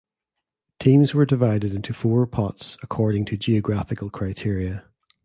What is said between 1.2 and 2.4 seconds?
divided into four